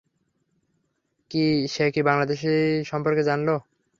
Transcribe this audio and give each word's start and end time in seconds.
সে 1.67 1.83
কীভাবে 1.85 2.07
বাংলাদেশী 2.09 2.49
সম্পর্কে 2.91 3.23
জানলো? 3.29 3.55